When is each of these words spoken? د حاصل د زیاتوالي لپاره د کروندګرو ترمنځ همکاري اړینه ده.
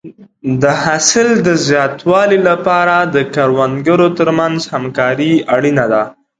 د 0.61 0.63
حاصل 0.83 1.27
د 1.47 1.49
زیاتوالي 1.67 2.39
لپاره 2.49 2.95
د 3.15 3.17
کروندګرو 3.35 4.07
ترمنځ 4.19 4.57
همکاري 4.73 5.33
اړینه 5.55 5.85
ده. 5.93 6.03